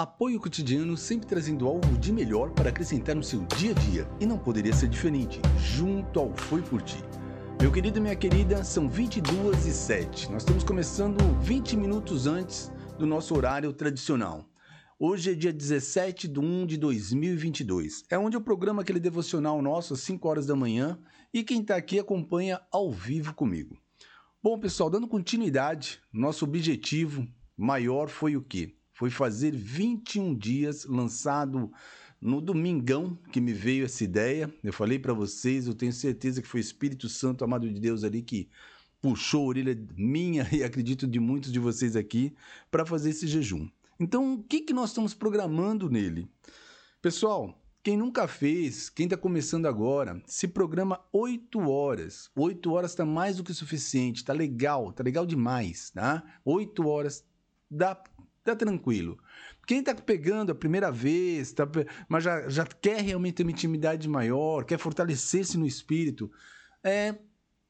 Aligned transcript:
Apoio 0.00 0.40
cotidiano 0.40 0.96
sempre 0.96 1.26
trazendo 1.26 1.68
algo 1.68 1.98
de 1.98 2.10
melhor 2.10 2.52
para 2.52 2.70
acrescentar 2.70 3.14
no 3.14 3.22
seu 3.22 3.44
dia 3.58 3.72
a 3.72 3.74
dia. 3.74 4.10
E 4.18 4.24
não 4.24 4.38
poderia 4.38 4.72
ser 4.72 4.88
diferente, 4.88 5.42
junto 5.58 6.18
ao 6.18 6.34
Foi 6.34 6.62
Por 6.62 6.80
Ti. 6.80 6.96
Meu 7.60 7.70
querido 7.70 7.98
e 7.98 8.00
minha 8.00 8.16
querida, 8.16 8.64
são 8.64 8.88
22 8.88 9.66
e 9.66 9.70
7. 9.70 10.32
Nós 10.32 10.40
estamos 10.40 10.64
começando 10.64 11.18
20 11.42 11.76
minutos 11.76 12.26
antes 12.26 12.72
do 12.98 13.06
nosso 13.06 13.36
horário 13.36 13.74
tradicional. 13.74 14.48
Hoje 14.98 15.32
é 15.32 15.34
dia 15.34 15.52
17 15.52 16.28
de 16.28 16.40
1 16.40 16.64
de 16.64 16.78
2022. 16.78 18.04
É 18.08 18.18
onde 18.18 18.38
eu 18.38 18.40
programo 18.40 18.80
aquele 18.80 19.00
devocional 19.00 19.60
nosso 19.60 19.92
às 19.92 20.00
5 20.00 20.26
horas 20.26 20.46
da 20.46 20.56
manhã 20.56 20.98
e 21.30 21.44
quem 21.44 21.60
está 21.60 21.76
aqui 21.76 21.98
acompanha 21.98 22.58
ao 22.72 22.90
vivo 22.90 23.34
comigo. 23.34 23.76
Bom, 24.42 24.58
pessoal, 24.58 24.88
dando 24.88 25.06
continuidade, 25.06 26.00
nosso 26.10 26.46
objetivo 26.46 27.28
maior 27.54 28.08
foi 28.08 28.34
o 28.34 28.40
quê? 28.40 28.79
Foi 29.00 29.08
fazer 29.08 29.56
21 29.56 30.34
dias, 30.34 30.84
lançado 30.84 31.72
no 32.20 32.38
domingão 32.38 33.18
que 33.32 33.40
me 33.40 33.50
veio 33.50 33.86
essa 33.86 34.04
ideia. 34.04 34.52
Eu 34.62 34.74
falei 34.74 34.98
para 34.98 35.14
vocês, 35.14 35.66
eu 35.66 35.72
tenho 35.72 35.90
certeza 35.90 36.42
que 36.42 36.46
foi 36.46 36.60
o 36.60 36.68
Espírito 36.68 37.08
Santo, 37.08 37.42
amado 37.42 37.66
de 37.66 37.80
Deus, 37.80 38.04
ali 38.04 38.20
que 38.20 38.46
puxou 39.00 39.44
a 39.44 39.46
orelha 39.46 39.86
minha 39.96 40.46
e 40.52 40.62
acredito 40.62 41.06
de 41.06 41.18
muitos 41.18 41.50
de 41.50 41.58
vocês 41.58 41.96
aqui 41.96 42.34
para 42.70 42.84
fazer 42.84 43.08
esse 43.08 43.26
jejum. 43.26 43.66
Então, 43.98 44.34
o 44.34 44.42
que, 44.42 44.60
que 44.60 44.74
nós 44.74 44.90
estamos 44.90 45.14
programando 45.14 45.88
nele? 45.88 46.28
Pessoal, 47.00 47.58
quem 47.82 47.96
nunca 47.96 48.28
fez, 48.28 48.90
quem 48.90 49.04
está 49.04 49.16
começando 49.16 49.64
agora, 49.64 50.22
se 50.26 50.46
programa 50.46 51.00
8 51.10 51.58
horas. 51.70 52.30
8 52.36 52.70
horas 52.70 52.90
está 52.90 53.06
mais 53.06 53.38
do 53.38 53.44
que 53.44 53.54
suficiente, 53.54 54.26
tá 54.26 54.34
legal, 54.34 54.92
tá 54.92 55.02
legal 55.02 55.24
demais, 55.24 55.88
tá? 55.88 56.22
8 56.44 56.86
horas 56.86 57.24
dá 57.70 57.98
tá 58.50 58.64
tranquilo. 58.64 59.18
Quem 59.66 59.82
tá 59.82 59.94
pegando 59.94 60.52
a 60.52 60.54
primeira 60.54 60.90
vez, 60.90 61.52
tá, 61.52 61.68
mas 62.08 62.24
já, 62.24 62.48
já 62.48 62.66
quer 62.66 63.00
realmente 63.00 63.34
ter 63.34 63.42
uma 63.42 63.52
intimidade 63.52 64.08
maior, 64.08 64.64
quer 64.64 64.78
fortalecer-se 64.78 65.56
no 65.56 65.66
espírito, 65.66 66.30
é 66.82 67.14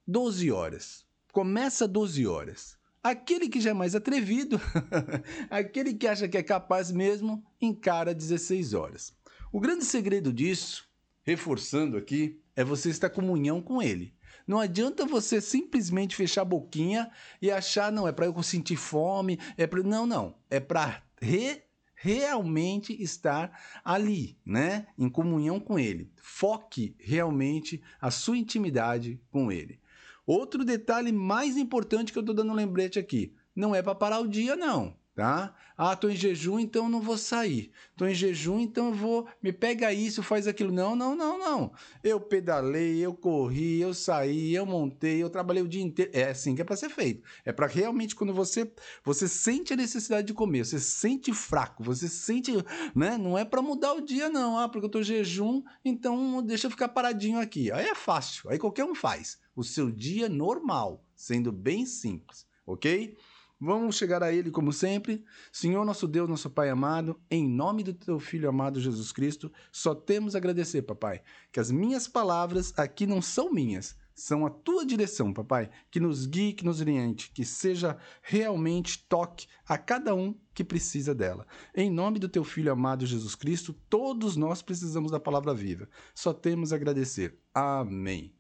12 0.07 0.51
horas. 0.51 1.05
Começa 1.33 1.87
12 1.87 2.27
horas. 2.27 2.79
Aquele 3.03 3.49
que 3.49 3.61
já 3.61 3.71
é 3.71 3.75
mais 3.75 3.95
atrevido, 3.95 4.61
aquele 5.49 5.95
que 5.95 6.07
acha 6.07 6.29
que 6.29 6.37
é 6.37 6.43
capaz 6.43 6.91
mesmo, 6.91 7.45
encara 7.61 8.15
16 8.15 8.75
horas. 8.75 9.15
O 9.53 9.59
grande 9.59 9.85
segredo 9.85 10.33
disso, 10.33 10.87
reforçando 11.23 11.97
aqui, 11.97 12.41
é 12.55 12.63
você 12.63 12.91
estar 12.91 13.09
em 13.09 13.15
comunhão 13.15 13.61
com 13.63 13.81
ele. 13.81 14.15
Não 14.51 14.59
adianta 14.59 15.07
você 15.07 15.41
simplesmente 15.41 16.17
fechar 16.17 16.43
a 16.43 16.45
boquinha 16.45 17.09
e 17.41 17.53
achar, 17.53 17.93
não, 17.93 18.09
é 18.09 18.11
para 18.11 18.27
eu 18.27 18.43
sentir 18.43 18.75
fome, 18.75 19.39
é 19.57 19.65
para 19.65 19.81
não, 19.85 20.05
não, 20.05 20.35
é 20.51 20.59
para 20.59 21.05
re 21.23 21.63
realmente 21.95 23.01
estar 23.01 23.57
ali, 23.85 24.37
né, 24.45 24.89
em 24.99 25.09
comunhão 25.09 25.61
com 25.61 25.79
ele. 25.79 26.11
Foque 26.17 26.97
realmente 26.99 27.81
a 28.01 28.11
sua 28.11 28.37
intimidade 28.37 29.23
com 29.31 29.53
ele. 29.53 29.79
Outro 30.27 30.65
detalhe 30.65 31.13
mais 31.13 31.57
importante 31.57 32.13
que 32.13 32.19
eu 32.19 32.23
estou 32.23 32.35
dando 32.35 32.51
um 32.51 32.57
lembrete 32.57 32.99
aqui, 32.99 33.33
não 33.55 33.73
é 33.73 33.81
para 33.81 33.95
parar 33.95 34.19
o 34.19 34.27
dia 34.27 34.57
não 34.57 34.99
tá? 35.15 35.55
Ah, 35.77 35.97
tô 35.97 36.11
em 36.11 36.17
jejum, 36.17 36.59
então 36.59 36.89
não 36.91 37.01
vou 37.01 37.17
sair. 37.17 37.73
Tô 37.97 38.07
em 38.07 38.15
jejum, 38.15 38.61
então 38.61 38.93
vou, 38.93 39.27
me 39.43 39.51
pega 39.51 39.93
isso, 39.93 40.23
faz 40.23 40.47
aquilo. 40.47 40.71
Não, 40.71 40.95
não, 40.95 41.17
não, 41.17 41.39
não. 41.39 41.73
Eu 42.05 42.21
pedalei, 42.21 42.99
eu 42.99 43.15
corri, 43.15 43.81
eu 43.81 43.95
saí, 43.95 44.55
eu 44.55 44.67
montei, 44.67 45.23
eu 45.23 45.31
trabalhei 45.31 45.63
o 45.63 45.69
dia 45.69 45.83
inteiro. 45.83 46.11
É 46.15 46.25
assim 46.25 46.55
que 46.55 46.61
é 46.61 46.65
para 46.65 46.77
ser 46.77 46.91
feito. 46.91 47.23
É 47.47 47.53
para 47.53 47.67
realmente 47.67 48.15
quando 48.15 48.35
você 48.35 48.71
você 49.03 49.27
sente 49.27 49.73
a 49.73 49.77
necessidade 49.77 50.27
de 50.27 50.35
comer, 50.35 50.67
você 50.67 50.79
sente 50.79 51.33
fraco, 51.33 51.83
você 51.83 52.09
sente, 52.09 52.53
né? 52.95 53.17
Não 53.17 53.39
é 53.39 53.45
para 53.45 53.63
mudar 53.63 53.95
o 53.95 54.03
dia 54.03 54.29
não, 54.29 54.59
ah, 54.59 54.69
porque 54.69 54.85
eu 54.85 54.91
tô 54.91 55.01
em 55.01 55.05
jejum, 55.05 55.63
então 55.83 56.43
deixa 56.43 56.67
eu 56.67 56.71
ficar 56.71 56.89
paradinho 56.89 57.41
aqui. 57.41 57.73
Aí 57.73 57.87
é 57.87 57.95
fácil, 57.95 58.51
aí 58.51 58.59
qualquer 58.59 58.85
um 58.85 58.95
faz. 58.95 59.39
O 59.57 59.65
seu 59.65 59.91
dia 59.91 60.29
normal, 60.29 61.05
sendo 61.15 61.51
bem 61.51 61.87
simples, 61.87 62.47
OK? 62.67 63.17
Vamos 63.63 63.97
chegar 63.97 64.23
a 64.23 64.33
Ele 64.33 64.51
como 64.51 64.73
sempre. 64.73 65.23
Senhor, 65.53 65.85
nosso 65.85 66.09
Deus, 66.09 66.27
nosso 66.27 66.49
Pai 66.49 66.71
amado, 66.71 67.21
em 67.31 67.47
nome 67.47 67.83
do 67.83 67.93
Teu 67.93 68.19
Filho 68.19 68.49
amado 68.49 68.81
Jesus 68.81 69.13
Cristo, 69.13 69.53
só 69.71 69.95
temos 69.95 70.35
a 70.35 70.39
agradecer, 70.39 70.81
Papai, 70.81 71.21
que 71.53 71.61
as 71.61 71.71
minhas 71.71 72.09
palavras 72.09 72.73
aqui 72.79 73.07
não 73.07 73.21
são 73.21 73.53
minhas, 73.53 73.95
são 74.15 74.47
a 74.47 74.51
Tua 74.51 74.87
direção, 74.87 75.31
Papai, 75.35 75.69
que 75.91 76.01
nos 76.01 76.25
guie, 76.25 76.55
que 76.55 76.65
nos 76.65 76.81
oriente, 76.81 77.31
que 77.35 77.45
seja 77.45 77.99
realmente 78.23 79.07
toque 79.07 79.47
a 79.69 79.77
cada 79.77 80.15
um 80.15 80.35
que 80.55 80.65
precisa 80.65 81.15
dela. 81.15 81.47
Em 81.75 81.91
nome 81.91 82.19
do 82.19 82.31
Teu 82.31 82.45
Filho 82.45 82.73
amado 82.73 83.05
Jesus 83.05 83.35
Cristo, 83.35 83.75
todos 83.91 84.37
nós 84.37 84.63
precisamos 84.63 85.13
da 85.13 85.21
palavra 85.21 85.53
viva. 85.53 85.87
Só 86.15 86.33
temos 86.33 86.73
a 86.73 86.77
agradecer. 86.77 87.39
Amém. 87.53 88.35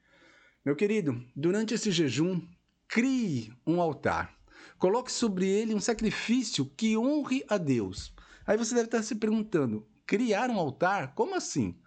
Meu 0.64 0.74
querido, 0.74 1.22
durante 1.36 1.74
esse 1.74 1.90
jejum, 1.90 2.40
crie 2.88 3.52
um 3.66 3.82
altar 3.82 4.39
Coloque 4.80 5.12
sobre 5.12 5.46
ele 5.46 5.74
um 5.74 5.78
sacrifício 5.78 6.64
que 6.64 6.96
honre 6.96 7.44
a 7.46 7.58
Deus. 7.58 8.14
Aí 8.46 8.56
você 8.56 8.74
deve 8.74 8.86
estar 8.86 9.02
se 9.02 9.14
perguntando: 9.14 9.86
criar 10.06 10.48
um 10.48 10.58
altar? 10.58 11.14
Como 11.14 11.34
assim? 11.34 11.78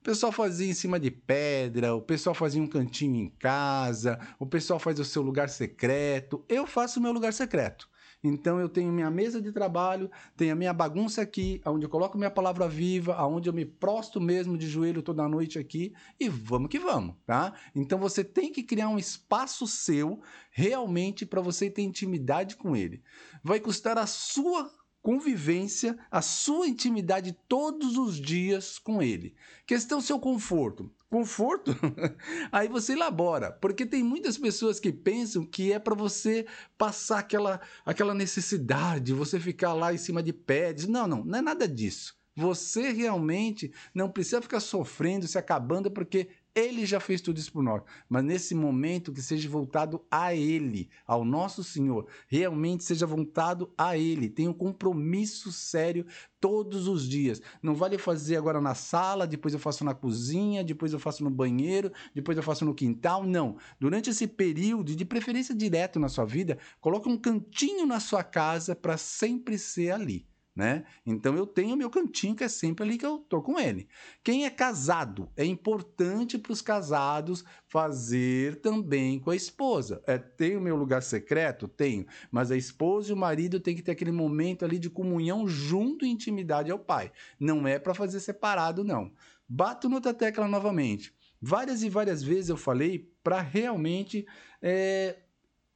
O 0.00 0.04
pessoal 0.04 0.30
fazia 0.30 0.70
em 0.70 0.72
cima 0.72 1.00
de 1.00 1.10
pedra, 1.10 1.96
o 1.96 2.00
pessoal 2.00 2.34
fazia 2.34 2.62
um 2.62 2.68
cantinho 2.68 3.16
em 3.16 3.28
casa, 3.28 4.20
o 4.38 4.46
pessoal 4.46 4.78
faz 4.78 5.00
o 5.00 5.04
seu 5.04 5.20
lugar 5.20 5.48
secreto. 5.48 6.44
Eu 6.48 6.64
faço 6.64 7.00
o 7.00 7.02
meu 7.02 7.10
lugar 7.10 7.32
secreto. 7.32 7.90
Então 8.22 8.58
eu 8.58 8.68
tenho 8.68 8.92
minha 8.92 9.10
mesa 9.10 9.40
de 9.40 9.52
trabalho, 9.52 10.10
tenho 10.36 10.52
a 10.52 10.56
minha 10.56 10.72
bagunça 10.72 11.22
aqui, 11.22 11.60
onde 11.64 11.86
eu 11.86 11.90
coloco 11.90 12.18
minha 12.18 12.30
palavra 12.30 12.68
viva, 12.68 13.14
aonde 13.14 13.48
eu 13.48 13.52
me 13.52 13.64
prosto 13.64 14.20
mesmo 14.20 14.58
de 14.58 14.66
joelho 14.68 15.02
toda 15.02 15.28
noite 15.28 15.58
aqui 15.58 15.94
e 16.18 16.28
vamos 16.28 16.68
que 16.68 16.78
vamos, 16.78 17.14
tá? 17.24 17.54
Então 17.74 17.98
você 17.98 18.24
tem 18.24 18.50
que 18.50 18.62
criar 18.62 18.88
um 18.88 18.98
espaço 18.98 19.66
seu 19.66 20.20
realmente 20.50 21.24
para 21.24 21.40
você 21.40 21.70
ter 21.70 21.82
intimidade 21.82 22.56
com 22.56 22.74
ele. 22.74 23.02
Vai 23.42 23.60
custar 23.60 23.96
a 23.96 24.06
sua 24.06 24.68
convivência, 25.00 25.96
a 26.10 26.20
sua 26.20 26.66
intimidade 26.66 27.32
todos 27.48 27.96
os 27.96 28.20
dias 28.20 28.78
com 28.78 29.00
ele. 29.00 29.34
Questão 29.64 30.00
seu 30.00 30.18
conforto 30.18 30.90
conforto, 31.10 31.74
aí 32.52 32.68
você 32.68 32.92
elabora, 32.92 33.50
porque 33.50 33.86
tem 33.86 34.02
muitas 34.02 34.36
pessoas 34.36 34.78
que 34.78 34.92
pensam 34.92 35.44
que 35.44 35.72
é 35.72 35.78
para 35.78 35.94
você 35.94 36.46
passar 36.76 37.20
aquela, 37.20 37.60
aquela 37.84 38.14
necessidade, 38.14 39.14
você 39.14 39.40
ficar 39.40 39.72
lá 39.72 39.92
em 39.92 39.98
cima 39.98 40.22
de 40.22 40.32
pés. 40.32 40.86
Não, 40.86 41.06
não, 41.06 41.24
não 41.24 41.38
é 41.38 41.42
nada 41.42 41.66
disso. 41.66 42.16
Você 42.36 42.92
realmente 42.92 43.72
não 43.92 44.08
precisa 44.08 44.40
ficar 44.40 44.60
sofrendo, 44.60 45.26
se 45.26 45.36
acabando, 45.36 45.90
porque 45.90 46.28
ele 46.58 46.84
já 46.84 46.98
fez 46.98 47.20
tudo 47.20 47.38
isso 47.38 47.52
por 47.52 47.62
nós. 47.62 47.82
Mas 48.08 48.24
nesse 48.24 48.54
momento 48.54 49.12
que 49.12 49.22
seja 49.22 49.48
voltado 49.48 50.04
a 50.10 50.34
Ele, 50.34 50.88
ao 51.06 51.24
nosso 51.24 51.62
Senhor. 51.62 52.06
Realmente 52.26 52.84
seja 52.84 53.06
voltado 53.06 53.72
a 53.78 53.96
Ele. 53.96 54.28
Tenha 54.28 54.50
um 54.50 54.54
compromisso 54.54 55.52
sério 55.52 56.04
todos 56.40 56.86
os 56.88 57.08
dias. 57.08 57.40
Não 57.62 57.74
vale 57.74 57.98
fazer 57.98 58.36
agora 58.36 58.60
na 58.60 58.74
sala, 58.74 59.26
depois 59.26 59.54
eu 59.54 59.60
faço 59.60 59.84
na 59.84 59.94
cozinha, 59.94 60.64
depois 60.64 60.92
eu 60.92 60.98
faço 60.98 61.24
no 61.24 61.30
banheiro, 61.30 61.92
depois 62.14 62.36
eu 62.36 62.42
faço 62.42 62.64
no 62.64 62.74
quintal. 62.74 63.24
Não. 63.24 63.56
Durante 63.78 64.10
esse 64.10 64.26
período, 64.26 64.94
de 64.94 65.04
preferência 65.04 65.54
direto 65.54 65.98
na 65.98 66.08
sua 66.08 66.24
vida, 66.24 66.58
coloque 66.80 67.08
um 67.08 67.16
cantinho 67.16 67.86
na 67.86 68.00
sua 68.00 68.22
casa 68.22 68.74
para 68.74 68.96
sempre 68.96 69.58
ser 69.58 69.92
ali 69.92 70.27
né? 70.58 70.84
Então 71.06 71.36
eu 71.36 71.46
tenho 71.46 71.76
meu 71.76 71.88
cantinho 71.88 72.34
que 72.34 72.42
é 72.42 72.48
sempre 72.48 72.84
ali 72.84 72.98
que 72.98 73.06
eu 73.06 73.18
tô 73.18 73.40
com 73.40 73.60
ele. 73.60 73.88
Quem 74.24 74.44
é 74.44 74.50
casado, 74.50 75.30
é 75.36 75.44
importante 75.44 76.36
para 76.36 76.50
os 76.50 76.60
casados 76.60 77.44
fazer 77.68 78.60
também 78.60 79.20
com 79.20 79.30
a 79.30 79.36
esposa. 79.36 80.02
É, 80.04 80.18
tenho 80.18 80.60
meu 80.60 80.74
lugar 80.74 81.00
secreto? 81.00 81.68
Tenho, 81.68 82.04
mas 82.28 82.50
a 82.50 82.56
esposa 82.56 83.10
e 83.10 83.14
o 83.14 83.16
marido 83.16 83.60
tem 83.60 83.76
que 83.76 83.82
ter 83.82 83.92
aquele 83.92 84.10
momento 84.10 84.64
ali 84.64 84.80
de 84.80 84.90
comunhão 84.90 85.46
junto 85.46 86.04
e 86.04 86.08
intimidade 86.08 86.72
ao 86.72 86.78
pai. 86.80 87.12
Não 87.38 87.64
é 87.64 87.78
para 87.78 87.94
fazer 87.94 88.18
separado, 88.18 88.82
não. 88.82 89.12
Bato 89.48 89.88
noutra 89.88 90.12
tecla 90.12 90.48
novamente. 90.48 91.14
Várias 91.40 91.84
e 91.84 91.88
várias 91.88 92.20
vezes 92.20 92.48
eu 92.48 92.56
falei 92.56 93.12
para 93.22 93.40
realmente 93.40 94.26
é, 94.60 95.18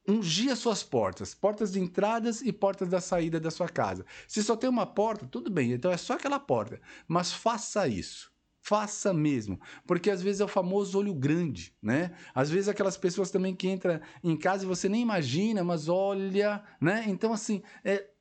ungir 0.06 0.50
as 0.50 0.58
suas 0.58 0.82
portas, 0.82 1.34
portas 1.34 1.72
de 1.72 1.80
entradas 1.80 2.42
e 2.42 2.52
portas 2.52 2.88
da 2.88 3.00
saída 3.00 3.38
da 3.38 3.50
sua 3.50 3.68
casa. 3.68 4.04
Se 4.26 4.42
só 4.42 4.56
tem 4.56 4.68
uma 4.68 4.86
porta, 4.86 5.26
tudo 5.26 5.50
bem, 5.50 5.72
então 5.72 5.90
é 5.90 5.96
só 5.96 6.14
aquela 6.14 6.40
porta, 6.40 6.80
mas 7.06 7.32
faça 7.32 7.86
isso. 7.86 8.32
Faça 8.64 9.12
mesmo, 9.12 9.60
porque 9.84 10.08
às 10.08 10.22
vezes 10.22 10.40
é 10.40 10.44
o 10.44 10.48
famoso 10.48 10.96
olho 10.96 11.12
grande, 11.12 11.74
né? 11.82 12.12
Às 12.32 12.48
vezes 12.48 12.68
aquelas 12.68 12.96
pessoas 12.96 13.28
também 13.28 13.56
que 13.56 13.68
entram 13.68 14.00
em 14.22 14.36
casa 14.36 14.62
e 14.62 14.68
você 14.68 14.88
nem 14.88 15.02
imagina, 15.02 15.64
mas 15.64 15.88
olha, 15.88 16.62
né? 16.80 17.04
Então 17.08 17.32
assim, 17.32 17.60
é, 17.84 18.11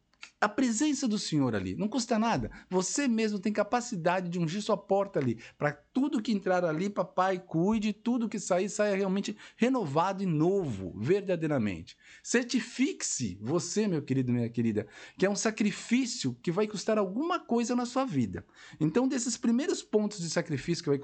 a 0.41 0.49
presença 0.49 1.07
do 1.07 1.19
Senhor 1.19 1.55
ali. 1.55 1.75
Não 1.75 1.87
custa 1.87 2.17
nada. 2.17 2.49
Você 2.69 3.07
mesmo 3.07 3.39
tem 3.39 3.53
capacidade 3.53 4.27
de 4.27 4.39
ungir 4.39 4.61
sua 4.61 4.75
porta 4.75 5.19
ali. 5.19 5.39
Para 5.57 5.71
tudo 5.71 6.21
que 6.21 6.31
entrar 6.31 6.65
ali, 6.65 6.89
papai, 6.89 7.37
cuide, 7.37 7.93
tudo 7.93 8.27
que 8.27 8.39
sair, 8.39 8.67
saia 8.67 8.95
realmente 8.95 9.37
renovado 9.55 10.23
e 10.23 10.25
novo, 10.25 10.93
verdadeiramente. 10.97 11.95
Certifique-se, 12.23 13.37
você, 13.39 13.87
meu 13.87 14.01
querido, 14.01 14.31
minha 14.31 14.49
querida, 14.49 14.87
que 15.17 15.25
é 15.25 15.29
um 15.29 15.35
sacrifício 15.35 16.35
que 16.41 16.51
vai 16.51 16.67
custar 16.67 16.97
alguma 16.97 17.39
coisa 17.39 17.75
na 17.75 17.85
sua 17.85 18.05
vida. 18.05 18.43
Então, 18.79 19.07
desses 19.07 19.37
primeiros 19.37 19.83
pontos 19.83 20.19
de 20.19 20.29
sacrifício 20.29 20.83
que 20.83 20.89
vai 20.89 20.99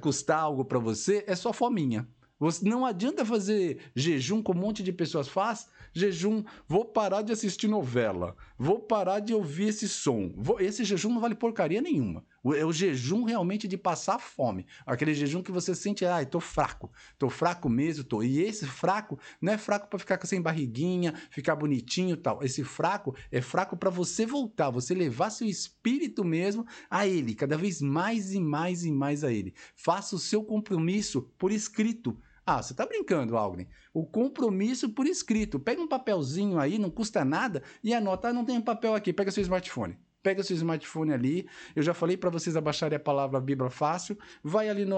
custar 0.00 0.38
algo 0.40 0.64
para 0.64 0.78
você, 0.78 1.22
é 1.26 1.36
só 1.36 1.52
fominha. 1.52 2.08
Você, 2.44 2.68
não 2.68 2.84
adianta 2.84 3.24
fazer 3.24 3.78
jejum 3.96 4.42
como 4.42 4.60
um 4.60 4.66
monte 4.66 4.82
de 4.82 4.92
pessoas 4.92 5.28
faz. 5.28 5.66
Jejum, 5.94 6.44
vou 6.68 6.84
parar 6.84 7.22
de 7.22 7.32
assistir 7.32 7.68
novela, 7.68 8.36
vou 8.58 8.78
parar 8.80 9.20
de 9.20 9.32
ouvir 9.32 9.68
esse 9.68 9.88
som. 9.88 10.30
Vou, 10.36 10.60
esse 10.60 10.84
jejum 10.84 11.08
não 11.08 11.22
vale 11.22 11.34
porcaria 11.34 11.80
nenhuma. 11.80 12.22
É 12.54 12.62
o 12.62 12.70
jejum 12.70 13.24
realmente 13.24 13.66
de 13.66 13.78
passar 13.78 14.18
fome. 14.18 14.66
Aquele 14.84 15.14
jejum 15.14 15.42
que 15.42 15.50
você 15.50 15.74
sente, 15.74 16.04
ai, 16.04 16.26
tô 16.26 16.38
fraco, 16.38 16.92
tô 17.18 17.30
fraco 17.30 17.70
mesmo, 17.70 18.04
tô. 18.04 18.22
E 18.22 18.42
esse 18.42 18.66
fraco 18.66 19.18
não 19.40 19.54
é 19.54 19.56
fraco 19.56 19.88
para 19.88 19.98
ficar 19.98 20.20
sem 20.26 20.42
barriguinha, 20.42 21.14
ficar 21.30 21.56
bonitinho 21.56 22.14
tal. 22.14 22.44
Esse 22.44 22.62
fraco 22.62 23.16
é 23.32 23.40
fraco 23.40 23.74
para 23.74 23.88
você 23.88 24.26
voltar, 24.26 24.68
você 24.68 24.92
levar 24.92 25.30
seu 25.30 25.48
espírito 25.48 26.22
mesmo 26.22 26.66
a 26.90 27.06
ele, 27.06 27.34
cada 27.34 27.56
vez 27.56 27.80
mais 27.80 28.34
e 28.34 28.40
mais 28.40 28.84
e 28.84 28.92
mais 28.92 29.24
a 29.24 29.32
ele. 29.32 29.54
Faça 29.74 30.14
o 30.14 30.18
seu 30.18 30.44
compromisso 30.44 31.22
por 31.38 31.50
escrito. 31.50 32.14
Ah, 32.46 32.62
você 32.62 32.72
está 32.72 32.84
brincando, 32.84 33.36
Algren. 33.36 33.66
O 33.92 34.04
compromisso 34.04 34.90
por 34.90 35.06
escrito. 35.06 35.58
Pega 35.58 35.80
um 35.80 35.88
papelzinho 35.88 36.58
aí, 36.58 36.78
não 36.78 36.90
custa 36.90 37.24
nada, 37.24 37.62
e 37.82 37.94
anota. 37.94 38.28
Ah, 38.28 38.32
não 38.32 38.44
tem 38.44 38.58
um 38.58 38.62
papel 38.62 38.94
aqui. 38.94 39.12
Pega 39.12 39.30
seu 39.30 39.42
smartphone. 39.42 39.98
Pega 40.22 40.42
seu 40.42 40.56
smartphone 40.56 41.12
ali. 41.12 41.48
Eu 41.74 41.82
já 41.82 41.94
falei 41.94 42.16
para 42.16 42.30
vocês 42.30 42.56
abaixarem 42.56 42.96
a 42.96 43.00
palavra 43.00 43.40
Bíblia 43.40 43.70
Fácil. 43.70 44.18
Vai 44.42 44.68
ali 44.68 44.84
no 44.84 44.96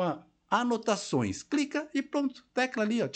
Anotações. 0.51 1.43
Clica 1.43 1.89
e 1.95 2.03
pronto. 2.03 2.45
Tecla 2.53 2.83
ali, 2.83 3.03
ó. 3.03 3.09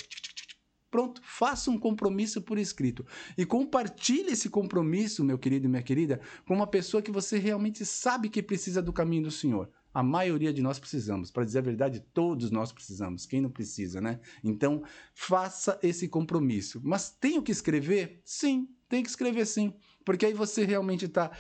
Pronto, 0.91 1.21
faça 1.25 1.71
um 1.71 1.79
compromisso 1.79 2.43
por 2.43 2.59
escrito. 2.59 3.07
E 3.39 3.47
compartilhe 3.47 4.33
esse 4.33 4.51
compromisso, 4.51 5.25
meu 5.25 5.39
querido 5.39 5.67
e 5.67 5.69
minha 5.69 5.83
querida, 5.83 6.21
com 6.45 6.55
uma 6.55 6.67
pessoa 6.67 7.01
que 7.01 7.13
você 7.13 7.39
realmente 7.39 7.87
sabe 7.87 8.29
que 8.29 8.43
precisa 8.43 8.83
do 8.83 8.93
caminho 8.93 9.25
do 9.25 9.31
Senhor. 9.31 9.71
A 9.93 10.03
maioria 10.03 10.53
de 10.53 10.63
nós 10.63 10.79
precisamos. 10.79 11.31
Para 11.31 11.45
dizer 11.45 11.59
a 11.59 11.63
verdade, 11.63 12.01
todos 12.15 12.51
nós 12.51 12.71
precisamos. 12.71 13.27
Quem 13.27 13.41
não 13.41 13.51
precisa, 13.51 14.01
né? 14.01 14.21
Então, 14.45 14.83
faça 15.15 15.79
esse 15.83 16.07
compromisso. 16.09 16.81
Mas 16.85 17.11
tenho 17.11 17.43
que 17.43 17.51
escrever? 17.51 18.21
Sim, 18.25 18.69
tem 18.89 19.03
que 19.03 19.09
escrever 19.09 19.47
sim. 19.47 19.75
Porque 20.05 20.27
aí 20.27 20.33
você 20.33 20.65
realmente 20.65 21.05
está 21.05 21.31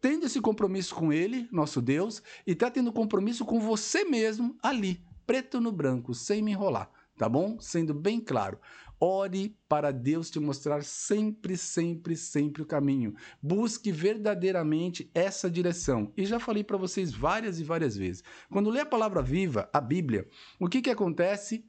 tendo 0.00 0.26
esse 0.26 0.40
compromisso 0.40 0.94
com 0.94 1.12
Ele, 1.12 1.48
nosso 1.50 1.82
Deus, 1.82 2.22
e 2.46 2.52
está 2.52 2.70
tendo 2.70 2.92
compromisso 2.92 3.44
com 3.44 3.58
você 3.60 4.04
mesmo 4.04 4.56
ali, 4.62 5.04
preto 5.26 5.60
no 5.60 5.72
branco, 5.72 6.14
sem 6.14 6.42
me 6.42 6.52
enrolar. 6.52 6.90
Tá 7.16 7.28
bom? 7.28 7.60
Sendo 7.60 7.94
bem 7.94 8.20
claro. 8.20 8.58
Ore 9.00 9.56
para 9.68 9.90
Deus 9.90 10.30
te 10.30 10.38
mostrar 10.40 10.82
sempre, 10.84 11.56
sempre, 11.56 12.16
sempre 12.16 12.62
o 12.62 12.66
caminho. 12.66 13.14
Busque 13.42 13.90
verdadeiramente 13.90 15.10
essa 15.14 15.50
direção. 15.50 16.12
E 16.16 16.24
já 16.24 16.38
falei 16.38 16.64
para 16.64 16.76
vocês 16.76 17.12
várias 17.12 17.60
e 17.60 17.64
várias 17.64 17.96
vezes. 17.96 18.22
Quando 18.50 18.70
lê 18.70 18.80
a 18.80 18.86
palavra 18.86 19.22
viva, 19.22 19.68
a 19.72 19.80
Bíblia, 19.80 20.26
o 20.58 20.68
que, 20.68 20.80
que 20.80 20.90
acontece? 20.90 21.64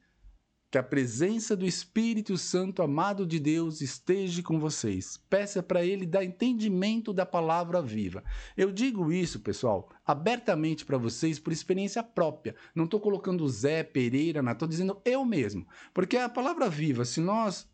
Que 0.68 0.78
a 0.78 0.82
presença 0.82 1.56
do 1.56 1.64
Espírito 1.64 2.36
Santo 2.36 2.82
amado 2.82 3.24
de 3.24 3.38
Deus 3.38 3.80
esteja 3.80 4.42
com 4.42 4.58
vocês. 4.58 5.16
Peça 5.30 5.62
para 5.62 5.84
ele 5.84 6.04
dar 6.04 6.24
entendimento 6.24 7.12
da 7.12 7.24
palavra 7.24 7.80
viva. 7.80 8.24
Eu 8.56 8.72
digo 8.72 9.12
isso, 9.12 9.40
pessoal, 9.40 9.88
abertamente 10.04 10.84
para 10.84 10.98
vocês 10.98 11.38
por 11.38 11.52
experiência 11.52 12.02
própria. 12.02 12.56
Não 12.74 12.84
estou 12.84 12.98
colocando 12.98 13.48
Zé 13.48 13.84
Pereira, 13.84 14.42
não 14.42 14.52
estou 14.52 14.66
dizendo 14.66 15.00
eu 15.04 15.24
mesmo. 15.24 15.66
Porque 15.94 16.16
a 16.16 16.28
palavra 16.28 16.68
viva, 16.68 17.04
se 17.04 17.20
nós 17.20 17.68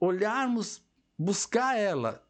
olharmos, 0.00 0.82
buscar 1.18 1.78
ela, 1.78 2.26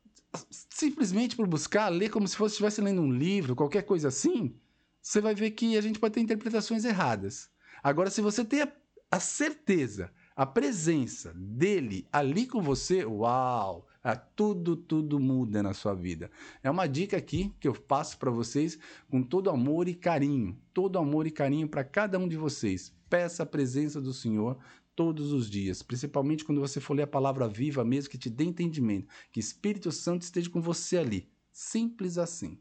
simplesmente 0.51 1.37
por 1.37 1.47
buscar, 1.47 1.89
ler 1.89 2.11
como 2.11 2.27
se 2.27 2.37
fosse 2.37 2.55
estivesse 2.55 2.81
lendo 2.81 3.01
um 3.01 3.13
livro, 3.13 3.55
qualquer 3.55 3.83
coisa 3.83 4.09
assim, 4.09 4.59
você 5.01 5.21
vai 5.21 5.37
ver 5.37 5.53
que 5.53 5.79
a 5.79 5.81
gente 5.81 6.01
pode 6.01 6.15
ter 6.15 6.21
interpretações 6.21 6.85
erradas. 6.85 7.49
Agora, 7.83 8.11
se 8.11 8.21
você 8.21 8.45
tem 8.45 8.63
a 8.63 8.73
a 9.17 9.21
certeza, 9.21 10.13
a 10.37 10.45
presença 10.45 11.33
dele 11.35 12.07
ali 12.13 12.47
com 12.47 12.61
você, 12.61 13.03
uau! 13.05 13.89
tudo, 14.37 14.77
tudo 14.77 15.19
muda 15.19 15.63
na 15.63 15.75
sua 15.75 15.95
vida. 15.95 16.31
É 16.63 16.71
uma 16.71 16.87
dica 16.87 17.17
aqui 17.17 17.53
que 17.59 17.67
eu 17.67 17.73
passo 17.73 18.19
para 18.19 18.31
vocês 18.31 18.79
com 19.11 19.23
todo 19.23 19.51
amor 19.51 19.89
e 19.89 19.95
carinho, 19.95 20.57
todo 20.73 20.99
amor 20.99 21.27
e 21.27 21.31
carinho 21.31 21.67
para 21.67 21.83
cada 21.83 22.19
um 22.19 22.29
de 22.29 22.37
vocês. 22.37 22.95
Peça 23.11 23.43
a 23.43 23.47
presença 23.47 24.01
do 24.01 24.13
Senhor 24.13 24.59
todos 24.95 25.33
os 25.33 25.51
dias, 25.51 25.83
principalmente 25.83 26.45
quando 26.45 26.61
você 26.61 26.79
for 26.79 26.95
ler 26.95 27.03
a 27.03 27.09
palavra 27.09 27.49
viva 27.49 27.85
mesmo 27.85 28.11
que 28.11 28.19
te 28.19 28.31
dê 28.31 28.45
entendimento, 28.45 29.09
que 29.33 29.41
Espírito 29.41 29.91
Santo 29.91 30.23
esteja 30.23 30.51
com 30.51 30.61
você 30.61 30.99
ali. 30.99 31.29
Simples 31.51 32.17
assim. 32.19 32.61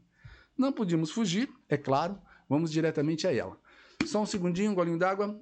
Não 0.56 0.72
podíamos 0.72 1.10
fugir, 1.10 1.48
é 1.68 1.76
claro, 1.76 2.18
vamos 2.48 2.72
diretamente 2.72 3.26
a 3.26 3.32
ela. 3.32 3.56
Só 4.06 4.22
um 4.22 4.26
segundinho, 4.26 4.72
um 4.72 4.74
golinho 4.74 4.98
d'água. 4.98 5.40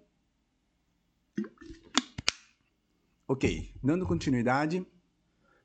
Ok, 3.27 3.73
dando 3.83 4.07
continuidade. 4.07 4.87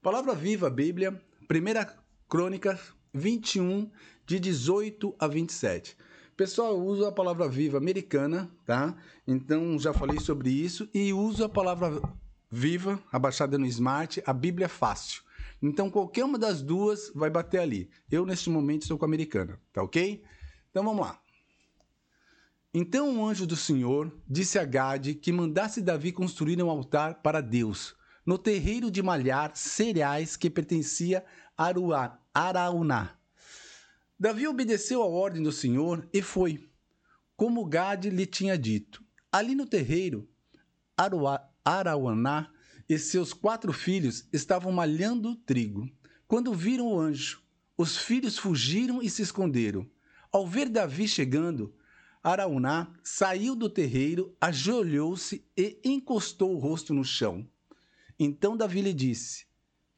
Palavra 0.01 0.33
viva, 0.33 0.69
Bíblia, 0.69 1.21
1 1.41 1.99
Crônica 2.27 2.79
21, 3.13 3.91
de 4.25 4.39
18 4.39 5.13
a 5.19 5.27
27. 5.27 5.97
Pessoal, 6.37 6.71
eu 6.71 6.81
uso 6.81 7.05
a 7.05 7.11
palavra 7.11 7.49
viva 7.49 7.77
americana, 7.77 8.49
tá? 8.65 8.95
Então 9.27 9.77
já 9.77 9.91
falei 9.93 10.19
sobre 10.19 10.49
isso 10.49 10.87
e 10.93 11.11
uso 11.11 11.43
a 11.43 11.49
palavra 11.49 12.01
viva, 12.49 12.97
abaixada 13.11 13.57
no 13.57 13.65
Smart, 13.65 14.23
a 14.25 14.31
Bíblia 14.31 14.65
é 14.65 14.69
fácil. 14.69 15.21
Então 15.61 15.89
qualquer 15.89 16.23
uma 16.23 16.39
das 16.39 16.61
duas 16.61 17.11
vai 17.13 17.29
bater 17.29 17.59
ali. 17.59 17.89
Eu 18.09 18.25
neste 18.25 18.49
momento 18.49 18.83
estou 18.83 18.97
com 18.97 19.03
a 19.03 19.07
americana, 19.07 19.59
tá 19.73 19.83
ok? 19.83 20.23
Então 20.69 20.83
vamos 20.83 21.05
lá. 21.05 21.19
Então 22.71 23.17
o 23.17 23.25
anjo 23.25 23.47
do 23.47 23.55
Senhor 23.55 24.15
disse 24.27 24.59
a 24.59 24.65
Gade 24.65 25.15
que 25.15 25.31
mandasse 25.31 25.81
Davi 25.81 26.11
construir 26.11 26.61
um 26.61 26.69
altar 26.69 27.15
para 27.21 27.41
Deus, 27.41 27.95
no 28.23 28.37
terreiro 28.37 28.91
de 28.91 29.01
malhar 29.01 29.55
cereais 29.55 30.37
que 30.37 30.51
pertencia 30.51 31.25
a 31.57 31.71
Arauná. 32.31 33.15
Davi 34.19 34.47
obedeceu 34.47 35.01
a 35.01 35.07
ordem 35.07 35.41
do 35.41 35.51
Senhor 35.51 36.07
e 36.13 36.21
foi, 36.21 36.69
como 37.35 37.65
Gade 37.65 38.11
lhe 38.11 38.27
tinha 38.27 38.55
dito. 38.55 39.03
Ali 39.31 39.55
no 39.55 39.65
terreiro, 39.65 40.29
Arauaná 41.65 42.51
e 42.87 42.99
seus 42.99 43.33
quatro 43.33 43.73
filhos 43.73 44.27
estavam 44.31 44.71
malhando 44.71 45.35
trigo. 45.37 45.89
Quando 46.27 46.53
viram 46.53 46.87
o 46.87 46.99
anjo, 46.99 47.41
os 47.75 47.97
filhos 47.97 48.37
fugiram 48.37 49.01
e 49.01 49.09
se 49.09 49.23
esconderam. 49.23 49.89
Ao 50.31 50.45
ver 50.45 50.69
Davi 50.69 51.07
chegando, 51.07 51.73
Arauná 52.21 52.93
saiu 53.01 53.55
do 53.55 53.69
terreiro, 53.69 54.35
ajoelhou-se 54.41 55.45
e 55.55 55.79
encostou 55.83 56.53
o 56.53 56.59
rosto 56.59 56.93
no 56.93 57.03
chão. 57.03 57.47
Então 58.19 58.57
Davi 58.57 58.81
lhe 58.81 58.93
disse: 58.93 59.45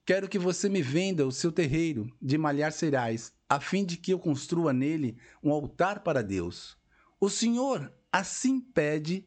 Quero 0.06 0.30
que 0.30 0.38
você 0.38 0.70
me 0.70 0.82
venda 0.82 1.26
o 1.26 1.32
seu 1.32 1.52
terreiro 1.52 2.12
de 2.22 2.38
malhar 2.38 2.72
cereais, 2.72 3.34
a 3.50 3.60
fim 3.60 3.84
de 3.84 3.98
que 3.98 4.14
eu 4.14 4.20
construa 4.20 4.72
nele 4.72 5.18
um 5.42 5.52
altar 5.52 6.04
para 6.04 6.22
Deus. 6.22 6.78
O 7.20 7.30
Senhor 7.30 7.92
assim 8.12 8.60
pede 8.60 9.26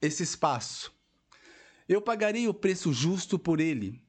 esse 0.00 0.22
espaço. 0.22 0.94
Eu 1.88 2.00
pagarei 2.00 2.46
o 2.46 2.54
preço 2.54 2.92
justo 2.92 3.38
por 3.38 3.60
ele. 3.60 4.00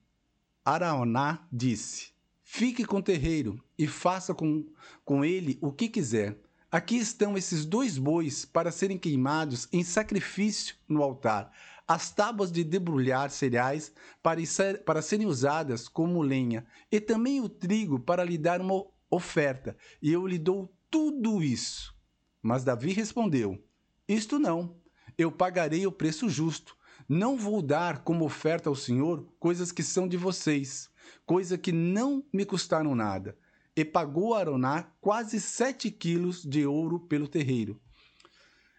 Araoná 0.64 1.48
disse: 1.52 2.12
Fique 2.44 2.86
com 2.86 2.98
o 2.98 3.04
terreiro 3.04 3.64
e 3.78 3.88
faça 3.88 4.36
com, 4.36 4.68
com 5.04 5.26
ele 5.26 5.58
o 5.62 5.72
que 5.72 5.90
quiser 5.90 6.40
Aqui 6.70 6.98
estão 6.98 7.38
esses 7.38 7.66
dois 7.66 7.98
bois 7.98 8.44
para 8.44 8.74
serem 8.74 8.98
queimados 8.98 9.70
em 9.72 9.86
sacrifício 9.86 10.76
no 10.86 11.02
altar, 11.02 11.50
as 11.88 12.12
tábuas 12.12 12.52
de 12.52 12.62
debrulhar 12.62 13.30
cereais 13.32 13.94
para, 14.22 14.46
ser, 14.46 14.84
para 14.84 15.02
serem 15.02 15.28
usadas 15.28 15.88
como 15.88 16.22
lenha, 16.22 16.66
e 16.92 17.00
também 17.00 17.40
o 17.40 17.48
trigo 17.48 17.98
para 17.98 18.26
lhe 18.26 18.38
dar 18.38 18.60
uma 18.60 18.86
oferta, 19.10 19.78
e 20.02 20.12
eu 20.12 20.28
lhe 20.28 20.38
dou 20.38 20.70
tudo 20.92 21.42
isso. 21.42 21.96
Mas 22.42 22.66
Davi 22.66 22.92
respondeu: 22.92 23.64
Isto 24.06 24.38
não, 24.38 24.76
eu 25.18 25.32
pagarei 25.32 25.88
o 25.88 25.92
preço 25.92 26.28
justo. 26.28 26.76
Não 27.08 27.38
vou 27.38 27.62
dar 27.62 28.00
como 28.00 28.26
oferta 28.26 28.68
ao 28.68 28.76
Senhor 28.76 29.26
coisas 29.40 29.72
que 29.72 29.82
são 29.82 30.06
de 30.06 30.18
vocês, 30.18 30.90
coisas 31.26 31.58
que 31.58 31.72
não 31.72 32.26
me 32.34 32.44
custaram 32.44 32.94
nada 32.94 33.38
e 33.78 33.86
pagou 33.86 34.34
a 34.34 34.40
Aroná 34.40 34.88
quase 35.00 35.40
sete 35.40 35.92
quilos 35.92 36.44
de 36.44 36.66
ouro 36.66 37.00
pelo 37.00 37.28
terreiro. 37.28 37.80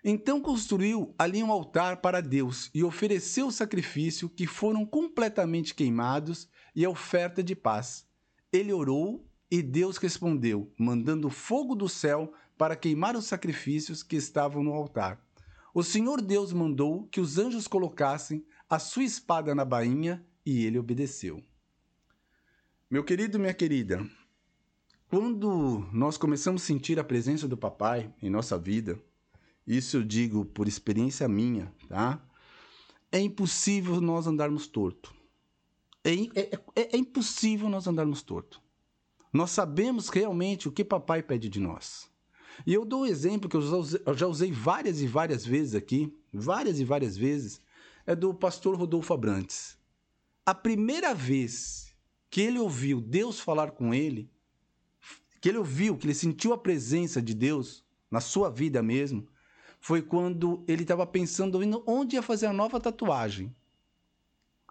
Então 0.02 0.40
construiu 0.40 1.14
ali 1.16 1.40
um 1.40 1.52
altar 1.52 1.98
para 1.98 2.20
Deus 2.20 2.68
e 2.74 2.82
ofereceu 2.82 3.46
o 3.46 3.52
sacrifício 3.52 4.28
que 4.28 4.44
foram 4.44 4.84
completamente 4.84 5.72
queimados 5.72 6.48
e 6.74 6.84
a 6.84 6.90
oferta 6.90 7.44
de 7.44 7.54
paz. 7.54 8.06
ele 8.52 8.72
orou 8.72 9.24
e 9.50 9.62
Deus 9.62 9.98
respondeu, 9.98 10.72
mandando 10.76 11.30
fogo 11.30 11.74
do 11.76 11.88
céu 11.88 12.32
para 12.56 12.74
queimar 12.74 13.14
os 13.14 13.26
sacrifícios 13.26 14.02
que 14.02 14.16
estavam 14.16 14.64
no 14.64 14.72
altar. 14.72 15.22
O 15.72 15.82
Senhor 15.82 16.20
Deus 16.20 16.52
mandou 16.52 17.06
que 17.06 17.20
os 17.20 17.38
anjos 17.38 17.68
colocassem 17.68 18.44
a 18.68 18.78
sua 18.78 19.04
espada 19.04 19.54
na 19.54 19.64
bainha 19.64 20.26
e 20.44 20.64
ele 20.64 20.78
obedeceu. 20.78 21.42
Meu 22.90 23.04
querido, 23.04 23.38
minha 23.38 23.54
querida, 23.54 24.04
quando 25.08 25.88
nós 25.90 26.18
começamos 26.18 26.62
a 26.62 26.66
sentir 26.66 26.98
a 26.98 27.04
presença 27.04 27.48
do 27.48 27.56
papai 27.56 28.12
em 28.22 28.28
nossa 28.28 28.58
vida, 28.58 28.98
isso 29.66 29.96
eu 29.96 30.02
digo 30.02 30.44
por 30.44 30.68
experiência 30.68 31.26
minha, 31.26 31.72
tá? 31.88 32.22
É 33.10 33.18
impossível 33.18 34.00
nós 34.02 34.26
andarmos 34.26 34.66
torto. 34.66 35.14
É, 36.04 36.12
é, 36.12 36.60
é, 36.76 36.96
é 36.96 36.96
impossível 36.96 37.68
nós 37.70 37.86
andarmos 37.86 38.22
torto. 38.22 38.60
Nós 39.32 39.50
sabemos 39.50 40.10
realmente 40.10 40.68
o 40.68 40.72
que 40.72 40.84
papai 40.84 41.22
pede 41.22 41.48
de 41.48 41.58
nós. 41.58 42.08
E 42.66 42.74
eu 42.74 42.84
dou 42.84 43.02
um 43.02 43.06
exemplo 43.06 43.48
que 43.48 43.56
eu 43.56 43.62
já, 43.62 43.76
usei, 43.76 44.02
eu 44.04 44.14
já 44.14 44.26
usei 44.26 44.52
várias 44.52 45.00
e 45.00 45.06
várias 45.06 45.44
vezes 45.46 45.74
aqui, 45.74 46.14
várias 46.32 46.80
e 46.80 46.84
várias 46.84 47.16
vezes, 47.16 47.62
é 48.06 48.14
do 48.14 48.34
pastor 48.34 48.76
Rodolfo 48.76 49.14
Abrantes. 49.14 49.78
A 50.44 50.54
primeira 50.54 51.14
vez 51.14 51.94
que 52.30 52.42
ele 52.42 52.58
ouviu 52.58 53.00
Deus 53.00 53.40
falar 53.40 53.70
com 53.70 53.94
ele, 53.94 54.30
que 55.40 55.48
ele 55.48 55.58
ouviu, 55.58 55.96
que 55.96 56.06
ele 56.06 56.14
sentiu 56.14 56.52
a 56.52 56.58
presença 56.58 57.20
de 57.22 57.34
Deus 57.34 57.84
na 58.10 58.20
sua 58.20 58.50
vida 58.50 58.82
mesmo, 58.82 59.26
foi 59.80 60.02
quando 60.02 60.64
ele 60.66 60.82
estava 60.82 61.06
pensando 61.06 61.60
onde 61.86 62.16
ia 62.16 62.22
fazer 62.22 62.46
a 62.46 62.52
nova 62.52 62.80
tatuagem. 62.80 63.54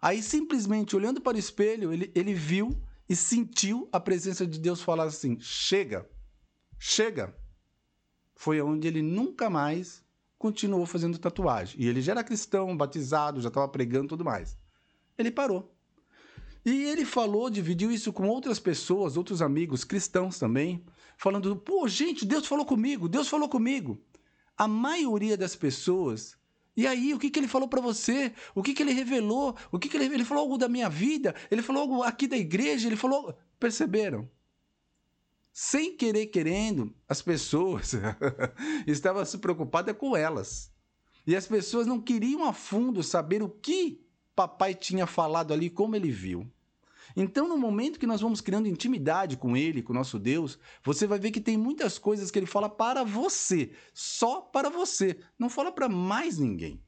Aí, 0.01 0.21
simplesmente 0.21 0.95
olhando 0.95 1.21
para 1.21 1.37
o 1.37 1.39
espelho, 1.39 1.91
ele, 1.91 2.11
ele 2.13 2.33
viu 2.33 2.69
e 3.09 3.15
sentiu 3.15 3.87
a 3.91 3.99
presença 3.99 4.45
de 4.45 4.59
Deus 4.59 4.81
falar 4.81 5.05
assim: 5.05 5.39
chega, 5.39 6.07
chega. 6.77 7.35
Foi 8.35 8.61
onde 8.61 8.87
ele 8.87 9.01
nunca 9.01 9.49
mais 9.49 10.03
continuou 10.37 10.85
fazendo 10.85 11.17
tatuagem. 11.17 11.81
E 11.81 11.87
ele 11.87 12.01
já 12.01 12.11
era 12.11 12.23
cristão, 12.23 12.77
batizado, 12.77 13.41
já 13.41 13.47
estava 13.47 13.67
pregando 13.67 14.09
tudo 14.09 14.23
mais. 14.23 14.55
Ele 15.17 15.31
parou. 15.31 15.75
E 16.65 16.83
ele 16.83 17.05
falou, 17.05 17.49
dividiu 17.49 17.91
isso 17.91 18.11
com 18.11 18.27
outras 18.27 18.59
pessoas, 18.59 19.17
outros 19.17 19.41
amigos 19.41 19.83
cristãos 19.83 20.37
também, 20.37 20.83
falando: 21.17 21.55
pô, 21.55 21.87
gente, 21.87 22.25
Deus 22.25 22.45
falou 22.45 22.65
comigo, 22.65 23.07
Deus 23.07 23.27
falou 23.27 23.49
comigo. 23.49 23.99
A 24.57 24.67
maioria 24.67 25.37
das 25.37 25.55
pessoas. 25.55 26.37
E 26.75 26.85
aí, 26.85 27.13
o 27.13 27.19
que, 27.19 27.29
que 27.29 27.39
ele 27.39 27.47
falou 27.47 27.67
para 27.67 27.81
você? 27.81 28.31
O 28.53 28.61
que, 28.61 28.73
que 28.73 28.83
ele 28.83 28.91
revelou? 28.91 29.55
O 29.71 29.79
que, 29.79 29.89
que 29.89 29.97
ele, 29.97 30.13
ele 30.13 30.25
falou 30.25 30.43
algo 30.43 30.57
da 30.57 30.67
minha 30.67 30.89
vida? 30.89 31.33
Ele 31.49 31.61
falou 31.61 31.81
algo 31.81 32.03
aqui 32.03 32.27
da 32.27 32.37
igreja? 32.37 32.87
Ele 32.87 32.95
falou. 32.95 33.35
Perceberam? 33.59 34.29
Sem 35.51 35.97
querer 35.97 36.27
querendo, 36.27 36.93
as 37.09 37.19
pessoas 37.19 37.93
estavam 38.85 39.25
se 39.25 39.39
preocupadas 39.39 39.97
com 39.97 40.15
elas. 40.15 40.71
E 41.25 41.35
as 41.35 41.47
pessoas 41.47 41.87
não 41.87 41.99
queriam 41.99 42.45
a 42.45 42.53
fundo 42.53 43.01
saber 43.01 43.41
o 43.41 43.49
que 43.49 44.06
papai 44.37 44.75
tinha 44.75 45.07
falado 45.07 45.51
ali, 45.51 45.67
como 45.67 45.95
ele 45.95 46.11
viu. 46.11 46.47
Então, 47.15 47.47
no 47.47 47.57
momento 47.57 47.97
que 47.97 48.05
nós 48.05 48.21
vamos 48.21 48.39
criando 48.39 48.67
intimidade 48.67 49.37
com 49.37 49.57
Ele, 49.57 49.81
com 49.81 49.91
o 49.91 49.95
nosso 49.95 50.19
Deus, 50.19 50.59
você 50.83 51.07
vai 51.07 51.17
ver 51.17 51.31
que 51.31 51.41
tem 51.41 51.57
muitas 51.57 51.97
coisas 51.97 52.29
que 52.29 52.37
Ele 52.37 52.45
fala 52.45 52.69
para 52.69 53.03
você, 53.03 53.71
só 53.91 54.41
para 54.41 54.69
você, 54.69 55.17
não 55.39 55.49
fala 55.49 55.71
para 55.71 55.89
mais 55.89 56.37
ninguém. 56.37 56.79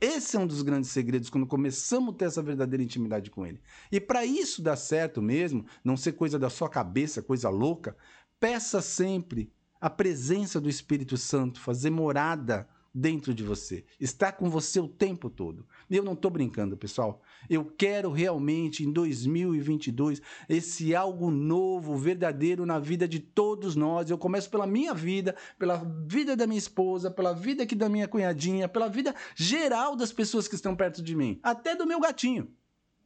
Esse 0.00 0.36
é 0.36 0.38
um 0.38 0.46
dos 0.46 0.62
grandes 0.62 0.90
segredos 0.90 1.28
quando 1.28 1.46
começamos 1.46 2.14
a 2.14 2.16
ter 2.16 2.26
essa 2.26 2.42
verdadeira 2.42 2.84
intimidade 2.84 3.28
com 3.28 3.44
Ele. 3.44 3.60
E 3.90 4.00
para 4.00 4.24
isso 4.24 4.62
dar 4.62 4.76
certo 4.76 5.20
mesmo, 5.20 5.66
não 5.82 5.96
ser 5.96 6.12
coisa 6.12 6.38
da 6.38 6.50
sua 6.50 6.68
cabeça, 6.68 7.20
coisa 7.20 7.48
louca, 7.48 7.96
peça 8.38 8.80
sempre 8.80 9.52
a 9.80 9.90
presença 9.90 10.60
do 10.60 10.68
Espírito 10.68 11.16
Santo, 11.16 11.60
fazer 11.60 11.90
morada 11.90 12.68
dentro 12.98 13.34
de 13.34 13.42
você, 13.42 13.84
está 14.00 14.32
com 14.32 14.48
você 14.48 14.80
o 14.80 14.88
tempo 14.88 15.28
todo. 15.28 15.66
Eu 15.90 16.02
não 16.02 16.14
estou 16.14 16.30
brincando, 16.30 16.78
pessoal. 16.78 17.20
Eu 17.48 17.62
quero 17.62 18.10
realmente 18.10 18.84
em 18.84 18.90
2022 18.90 20.22
esse 20.48 20.94
algo 20.94 21.30
novo, 21.30 21.94
verdadeiro 21.94 22.64
na 22.64 22.78
vida 22.78 23.06
de 23.06 23.20
todos 23.20 23.76
nós. 23.76 24.08
Eu 24.08 24.16
começo 24.16 24.48
pela 24.48 24.66
minha 24.66 24.94
vida, 24.94 25.36
pela 25.58 25.76
vida 26.06 26.34
da 26.34 26.46
minha 26.46 26.58
esposa, 26.58 27.10
pela 27.10 27.34
vida 27.34 27.64
aqui 27.64 27.74
da 27.74 27.86
minha 27.86 28.08
cunhadinha, 28.08 28.66
pela 28.66 28.88
vida 28.88 29.14
geral 29.34 29.94
das 29.94 30.10
pessoas 30.10 30.48
que 30.48 30.54
estão 30.54 30.74
perto 30.74 31.02
de 31.02 31.14
mim, 31.14 31.38
até 31.42 31.76
do 31.76 31.86
meu 31.86 32.00
gatinho. 32.00 32.50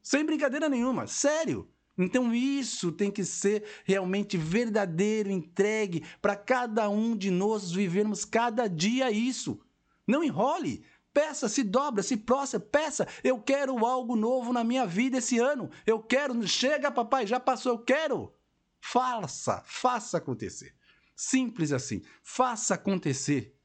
Sem 0.00 0.24
brincadeira 0.24 0.68
nenhuma, 0.68 1.08
sério. 1.08 1.68
Então 1.98 2.32
isso 2.32 2.92
tem 2.92 3.10
que 3.10 3.24
ser 3.24 3.64
realmente 3.84 4.36
verdadeiro, 4.36 5.32
entregue 5.32 6.04
para 6.22 6.36
cada 6.36 6.88
um 6.88 7.16
de 7.16 7.28
nós 7.28 7.72
vivermos 7.72 8.24
cada 8.24 8.68
dia 8.68 9.10
isso. 9.10 9.60
Não 10.10 10.24
enrole. 10.24 10.84
Peça, 11.12 11.48
se 11.48 11.62
dobra, 11.62 12.02
se 12.02 12.16
prostra, 12.16 12.58
peça. 12.58 13.06
Eu 13.22 13.40
quero 13.40 13.84
algo 13.84 14.16
novo 14.16 14.52
na 14.52 14.64
minha 14.64 14.86
vida 14.86 15.18
esse 15.18 15.38
ano. 15.38 15.70
Eu 15.86 16.00
quero. 16.00 16.46
Chega, 16.46 16.90
papai, 16.90 17.26
já 17.26 17.38
passou, 17.38 17.72
eu 17.72 17.78
quero. 17.78 18.32
Faça, 18.80 19.62
faça 19.64 20.18
acontecer. 20.18 20.74
Simples 21.14 21.72
assim. 21.72 22.02
Faça 22.22 22.74
acontecer. 22.74 23.56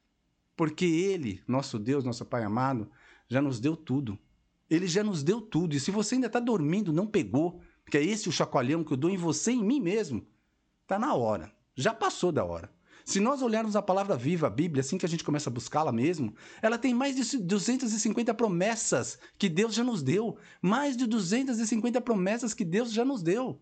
Porque 0.56 0.84
Ele, 0.84 1.42
nosso 1.46 1.78
Deus, 1.78 2.04
nosso 2.04 2.24
Pai 2.24 2.44
amado, 2.44 2.90
já 3.28 3.42
nos 3.42 3.60
deu 3.60 3.76
tudo. 3.76 4.18
Ele 4.70 4.86
já 4.86 5.02
nos 5.02 5.22
deu 5.22 5.40
tudo. 5.40 5.74
E 5.74 5.80
se 5.80 5.90
você 5.90 6.14
ainda 6.14 6.26
está 6.28 6.40
dormindo, 6.40 6.92
não 6.92 7.06
pegou, 7.06 7.60
porque 7.84 7.98
é 7.98 8.04
esse 8.04 8.28
o 8.28 8.32
chacoalhão 8.32 8.82
que 8.84 8.92
eu 8.92 8.96
dou 8.96 9.10
em 9.10 9.16
você 9.16 9.52
e 9.52 9.56
em 9.56 9.64
mim 9.64 9.80
mesmo, 9.80 10.26
está 10.82 10.98
na 10.98 11.14
hora. 11.14 11.52
Já 11.74 11.92
passou 11.92 12.32
da 12.32 12.44
hora. 12.44 12.75
Se 13.06 13.20
nós 13.20 13.40
olharmos 13.40 13.76
a 13.76 13.80
palavra 13.80 14.16
viva, 14.16 14.48
a 14.48 14.50
Bíblia, 14.50 14.80
assim 14.80 14.98
que 14.98 15.06
a 15.06 15.08
gente 15.08 15.22
começa 15.22 15.48
a 15.48 15.52
buscá-la 15.52 15.92
mesmo, 15.92 16.34
ela 16.60 16.76
tem 16.76 16.92
mais 16.92 17.14
de 17.14 17.38
250 17.38 18.34
promessas 18.34 19.16
que 19.38 19.48
Deus 19.48 19.74
já 19.74 19.84
nos 19.84 20.02
deu. 20.02 20.36
Mais 20.60 20.96
de 20.96 21.06
250 21.06 22.00
promessas 22.00 22.52
que 22.52 22.64
Deus 22.64 22.92
já 22.92 23.04
nos 23.04 23.22
deu. 23.22 23.60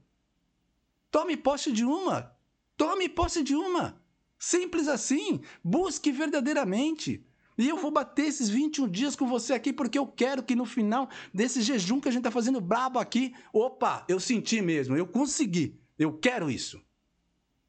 Tome 1.10 1.36
posse 1.36 1.70
de 1.72 1.84
uma. 1.84 2.34
Tome 2.74 3.06
posse 3.06 3.42
de 3.42 3.54
uma. 3.54 4.00
Simples 4.38 4.88
assim. 4.88 5.42
Busque 5.62 6.10
verdadeiramente. 6.10 7.22
E 7.58 7.68
eu 7.68 7.76
vou 7.76 7.90
bater 7.90 8.24
esses 8.24 8.48
21 8.48 8.88
dias 8.88 9.14
com 9.14 9.26
você 9.26 9.52
aqui 9.52 9.74
porque 9.74 9.98
eu 9.98 10.06
quero 10.06 10.42
que 10.42 10.56
no 10.56 10.64
final 10.64 11.06
desse 11.34 11.60
jejum 11.60 12.00
que 12.00 12.08
a 12.08 12.10
gente 12.10 12.20
está 12.20 12.30
fazendo 12.30 12.62
brabo 12.62 12.98
aqui, 12.98 13.34
opa, 13.52 14.06
eu 14.08 14.18
senti 14.18 14.62
mesmo, 14.62 14.96
eu 14.96 15.06
consegui, 15.06 15.78
eu 15.98 16.16
quero 16.16 16.50
isso. 16.50 16.82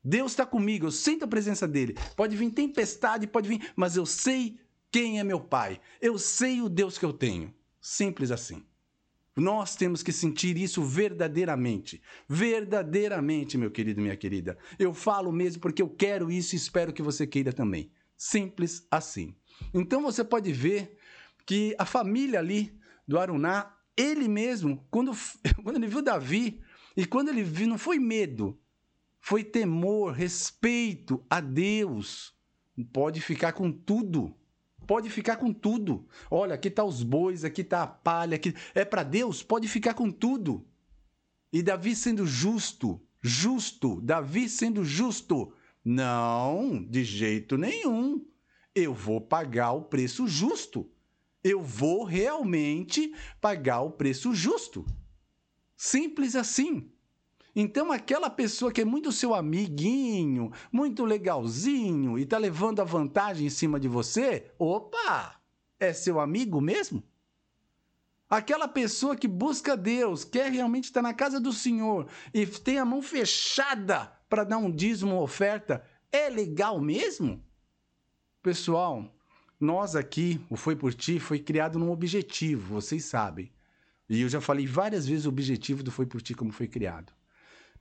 Deus 0.06 0.34
está 0.34 0.46
comigo, 0.46 0.86
eu 0.86 0.92
sinto 0.92 1.26
a 1.26 1.28
presença 1.28 1.68
dele. 1.68 1.98
Pode 2.16 2.38
vir 2.38 2.52
tempestade, 2.52 3.26
pode 3.26 3.50
vir, 3.50 3.72
mas 3.76 3.96
eu 3.98 4.06
sei 4.06 4.60
quem 4.92 5.20
é 5.20 5.24
meu 5.24 5.40
pai. 5.40 5.82
Eu 6.00 6.20
sei 6.20 6.62
o 6.62 6.70
Deus 6.70 7.00
que 7.00 7.06
eu 7.06 7.12
tenho. 7.12 7.52
Simples 7.82 8.30
assim. 8.30 8.64
Nós 9.36 9.76
temos 9.76 10.04
que 10.04 10.12
sentir 10.12 10.58
isso 10.58 10.84
verdadeiramente. 10.84 12.04
Verdadeiramente, 12.30 13.58
meu 13.58 13.72
querido, 13.72 14.00
minha 14.00 14.16
querida. 14.16 14.56
Eu 14.78 14.94
falo 14.94 15.32
mesmo 15.32 15.60
porque 15.60 15.82
eu 15.82 15.90
quero 15.90 16.32
isso 16.32 16.54
e 16.54 16.58
espero 16.58 16.94
que 16.94 17.02
você 17.02 17.26
queira 17.26 17.52
também. 17.52 17.92
Simples 18.16 18.86
assim. 18.92 19.36
Então 19.74 20.04
você 20.04 20.24
pode 20.24 20.54
ver 20.54 20.98
que 21.48 21.76
a 21.80 21.86
família 21.86 22.38
ali 22.38 22.80
do 23.08 23.18
Aruná, 23.18 23.76
ele 23.98 24.28
mesmo, 24.28 24.86
quando, 24.92 25.12
quando 25.64 25.78
ele 25.78 25.88
viu 25.88 26.04
Davi, 26.04 26.62
e 26.96 27.06
quando 27.06 27.30
ele 27.30 27.44
viu, 27.44 27.68
não 27.68 27.78
foi 27.78 28.00
medo, 28.00 28.58
foi 29.28 29.44
temor, 29.44 30.12
respeito 30.12 31.26
a 31.28 31.42
Deus. 31.42 32.32
Pode 32.94 33.20
ficar 33.20 33.54
com 33.54 33.72
tudo. 33.72 34.36
Pode 34.86 35.10
ficar 35.10 35.38
com 35.38 35.52
tudo. 35.52 36.08
Olha, 36.30 36.54
aqui 36.54 36.70
tá 36.70 36.84
os 36.84 37.02
bois, 37.02 37.44
aqui 37.44 37.64
tá 37.64 37.82
a 37.82 37.88
palha, 37.88 38.36
aqui 38.36 38.54
é 38.76 38.86
para 38.86 39.02
Deus, 39.02 39.42
pode 39.42 39.68
ficar 39.68 39.96
com 39.96 40.12
tudo. 40.12 40.64
E 41.52 41.64
Davi 41.64 41.96
sendo 41.96 42.24
justo, 42.24 43.02
justo, 43.20 44.00
Davi 44.00 44.48
sendo 44.48 44.86
justo. 44.86 45.52
Não, 45.84 46.86
de 46.88 47.04
jeito 47.04 47.58
nenhum. 47.58 48.24
Eu 48.76 48.94
vou 48.94 49.20
pagar 49.20 49.72
o 49.72 49.86
preço 49.86 50.28
justo. 50.28 50.88
Eu 51.44 51.64
vou 51.64 52.04
realmente 52.04 53.12
pagar 53.42 53.82
o 53.82 53.90
preço 53.90 54.36
justo. 54.36 54.86
Simples 55.76 56.36
assim. 56.36 56.92
Então, 57.56 57.90
aquela 57.90 58.30
pessoa 58.30 58.70
que 58.70 58.82
é 58.82 58.86
muito 58.86 59.14
seu 59.14 59.34
amiguinho, 59.34 60.52
muito 60.70 61.06
legalzinho 61.06 62.20
e 62.20 62.26
tá 62.26 62.38
levando 62.38 62.82
a 62.82 62.84
vantagem 62.84 63.48
em 63.48 63.50
cima 63.50 63.80
de 63.80 63.88
você, 63.88 64.52
opa, 64.60 65.40
é 65.80 65.94
seu 65.94 66.20
amigo 66.20 66.60
mesmo? 66.60 67.02
Aquela 68.30 68.68
pessoa 68.68 69.16
que 69.16 69.28
busca 69.28 69.78
Deus, 69.78 70.26
quer 70.26 70.52
realmente 70.52 70.86
estar 70.86 71.02
na 71.02 71.14
casa 71.14 71.40
do 71.40 71.54
Senhor 71.54 72.10
e 72.34 72.46
tem 72.46 72.78
a 72.78 72.84
mão 72.84 73.02
fechada 73.02 74.12
para 74.28 74.44
dar 74.44 74.58
um 74.58 74.70
dízimo, 74.70 75.14
uma 75.14 75.22
oferta, 75.22 75.82
é 76.12 76.28
legal 76.28 76.82
mesmo? 76.82 77.42
Pessoal, 78.44 79.16
nós 79.58 79.96
aqui, 79.96 80.42
o 80.50 80.58
Foi 80.58 80.76
Por 80.76 80.94
Ti, 80.94 81.22
foi 81.22 81.40
criado 81.40 81.80
num 81.80 81.92
objetivo, 81.92 82.74
vocês 82.74 83.06
sabem. 83.06 83.50
E 84.10 84.22
eu 84.22 84.28
já 84.28 84.42
falei 84.42 84.68
várias 84.68 85.08
vezes 85.08 85.26
o 85.26 85.30
objetivo 85.30 85.82
do 85.82 85.92
Foi 85.92 86.06
Por 86.06 86.22
Ti 86.22 86.34
como 86.34 86.52
foi 86.52 86.68
criado 86.68 87.14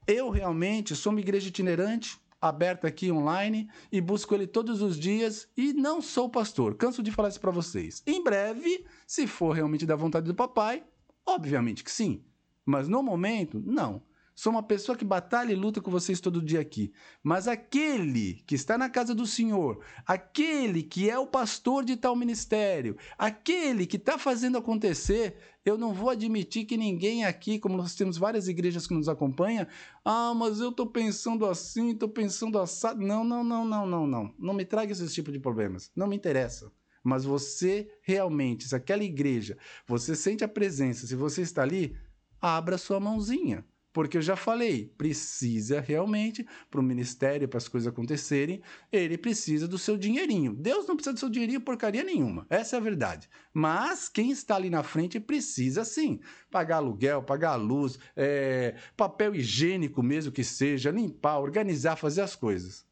Eu 0.07 0.29
realmente 0.29 0.95
sou 0.95 1.13
uma 1.13 1.21
igreja 1.21 1.49
itinerante, 1.49 2.19
aberta 2.39 2.87
aqui 2.87 3.11
online, 3.11 3.71
e 3.91 4.03
busco 4.03 4.35
ele 4.35 4.47
todos 4.47 4.83
os 4.83 4.99
dias 4.99 5.49
e 5.57 5.73
não 5.73 6.03
sou 6.03 6.29
pastor. 6.29 6.75
Canso 6.75 7.03
de 7.03 7.11
falar 7.11 7.31
isso 7.31 7.41
para 7.41 7.51
vocês. 7.51 8.03
Em 8.07 8.23
breve, 8.23 8.85
se 9.07 9.27
for 9.27 9.53
realmente 9.53 9.87
da 9.87 9.97
vontade 9.97 10.27
do 10.27 10.35
papai, 10.35 10.85
obviamente 11.25 11.83
que 11.83 11.91
sim. 11.91 12.23
Mas 12.67 12.87
no 12.87 13.03
momento, 13.03 13.63
não. 13.65 14.03
Sou 14.35 14.51
uma 14.51 14.63
pessoa 14.63 14.99
que 14.99 15.05
batalha 15.05 15.53
e 15.53 15.57
luta 15.57 15.81
com 15.81 15.91
vocês 15.91 16.21
todo 16.21 16.43
dia 16.43 16.61
aqui. 16.61 16.93
Mas 17.23 17.47
aquele 17.47 18.43
que 18.47 18.57
está 18.57 18.77
na 18.77 18.91
casa 18.91 19.15
do 19.15 19.27
Senhor, 19.27 19.81
aquele 20.05 20.83
que 20.83 21.09
é 21.09 21.17
o 21.17 21.27
pastor 21.27 21.85
de 21.85 21.97
tal 21.97 22.17
ministério, 22.17 22.97
aquele 23.17 23.87
que 23.87 23.97
está 23.97 24.19
fazendo 24.19 24.59
acontecer, 24.59 25.37
eu 25.65 25.79
não 25.79 25.95
vou 25.95 26.11
admitir 26.11 26.65
que 26.65 26.77
ninguém 26.77 27.25
aqui, 27.25 27.61
como 27.61 27.77
nós 27.77 27.95
temos 27.95 28.19
várias 28.19 28.49
igrejas 28.49 28.87
que 28.89 28.95
nos 28.95 29.09
acompanham, 29.09 29.67
ah, 30.05 30.35
mas 30.35 30.59
eu 30.59 30.71
estou 30.71 30.87
pensando 30.87 31.47
assim, 31.47 31.93
estou 31.93 32.09
pensando 32.09 32.59
assado. 32.59 33.01
Não, 33.01 33.23
não, 33.23 33.45
não, 33.45 33.65
não, 33.65 33.87
não, 33.87 34.07
não. 34.07 34.35
Não 34.37 34.53
me 34.53 34.65
traga 34.65 34.93
esse 34.93 35.09
tipo 35.09 35.31
de 35.31 35.39
problemas. 35.39 35.93
Não 35.95 36.09
me 36.09 36.17
interessa 36.17 36.73
mas 37.07 37.23
você 37.23 37.87
realmente, 38.01 38.67
se 38.67 38.75
aquela 38.75 39.05
igreja, 39.05 39.59
você 39.87 40.17
sente 40.17 40.43
a 40.43 40.49
presença, 40.49 41.07
se 41.07 41.15
você 41.15 41.43
está 41.43 41.61
ali, 41.63 41.95
abra 42.41 42.79
sua 42.79 42.99
mãozinha. 42.99 43.63
Porque 43.95 44.17
eu 44.17 44.23
já 44.23 44.35
falei, 44.35 44.93
precisa 44.99 45.81
realmente, 45.81 46.45
para 46.69 46.81
o 46.81 46.83
ministério, 46.83 47.47
para 47.47 47.59
as 47.59 47.69
coisas 47.69 47.87
acontecerem, 47.87 48.61
ele 48.91 49.17
precisa 49.17 49.69
do 49.69 49.79
seu 49.79 49.97
dinheirinho. 49.97 50.53
Deus 50.53 50.85
não 50.89 50.97
precisa 50.97 51.15
do 51.15 51.21
seu 51.21 51.31
dinheirinho 51.31 51.61
porcaria 51.61 52.03
nenhuma. 52.03 52.45
Essa 52.51 52.75
é 52.75 52.79
a 52.81 52.83
verdade. 52.83 53.31
Mas 53.53 54.09
quem 54.09 54.33
está 54.33 54.57
ali 54.57 54.69
na 54.69 54.83
frente 54.83 55.21
precisa 55.21 55.85
sim. 55.85 56.19
Pagar 56.51 56.79
aluguel, 56.79 57.23
pagar 57.23 57.55
luz, 57.55 57.97
é, 58.17 58.75
papel 58.97 59.33
higiênico 59.37 60.03
mesmo 60.03 60.33
que 60.33 60.43
seja, 60.43 60.91
limpar, 60.91 61.39
organizar, 61.39 61.95
fazer 61.95 62.23
as 62.23 62.35
coisas. 62.35 62.85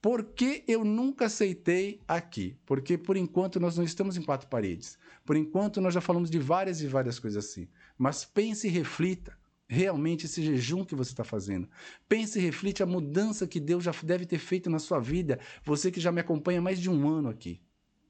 Por 0.00 0.26
que 0.26 0.62
eu 0.68 0.84
nunca 0.84 1.26
aceitei 1.26 2.00
aqui? 2.06 2.56
Porque 2.64 2.96
por 2.96 3.16
enquanto 3.16 3.58
nós 3.58 3.76
não 3.76 3.82
estamos 3.82 4.16
em 4.16 4.22
quatro 4.22 4.48
paredes. 4.48 4.96
Por 5.24 5.34
enquanto 5.34 5.80
nós 5.80 5.92
já 5.92 6.00
falamos 6.00 6.30
de 6.30 6.38
várias 6.38 6.80
e 6.80 6.86
várias 6.86 7.18
coisas 7.18 7.44
assim. 7.44 7.68
Mas 7.98 8.24
pense 8.24 8.68
e 8.68 8.70
reflita 8.70 9.41
realmente 9.72 10.26
esse 10.26 10.42
jejum 10.42 10.84
que 10.84 10.94
você 10.94 11.12
está 11.12 11.24
fazendo. 11.24 11.66
Pense 12.08 12.38
e 12.38 12.42
reflite 12.42 12.82
a 12.82 12.86
mudança 12.86 13.46
que 13.46 13.58
Deus 13.58 13.82
já 13.82 13.92
deve 14.02 14.26
ter 14.26 14.38
feito 14.38 14.68
na 14.68 14.78
sua 14.78 15.00
vida, 15.00 15.40
você 15.64 15.90
que 15.90 15.98
já 15.98 16.12
me 16.12 16.20
acompanha 16.20 16.58
há 16.58 16.62
mais 16.62 16.78
de 16.78 16.90
um 16.90 17.08
ano 17.08 17.30
aqui. 17.30 17.60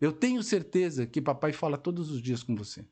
Eu 0.01 0.13
tenho 0.13 0.43
certeza 0.43 1.07
que 1.07 1.23
papai 1.23 1.53
fala 1.53 1.79
todos 1.79 2.11
os 2.11 2.21
dias 2.21 2.43
com 2.43 2.57
você. 2.57 2.85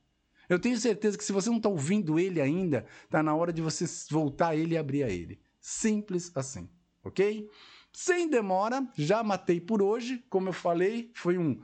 Eu 0.49 0.59
tenho 0.59 0.77
certeza 0.79 1.19
que 1.19 1.25
se 1.25 1.33
você 1.33 1.51
não 1.51 1.57
está 1.57 1.69
ouvindo 1.69 2.19
ele 2.19 2.41
ainda, 2.41 2.87
está 3.05 3.23
na 3.23 3.35
hora 3.35 3.53
de 3.53 3.61
você 3.61 3.85
voltar 4.09 4.51
a 4.51 4.57
ele 4.57 4.75
e 4.75 4.79
abrir 4.79 5.03
a 5.03 5.09
ele. 5.09 5.41
Simples 5.61 6.31
assim, 6.35 6.69
ok? 7.03 7.49
Sem 7.93 8.31
demora, 8.31 8.89
já 8.97 9.23
matei 9.25 9.61
por 9.61 9.83
hoje. 9.83 10.25
Como 10.31 10.49
eu 10.49 10.53
falei, 10.53 11.11
foi 11.15 11.37
um, 11.37 11.61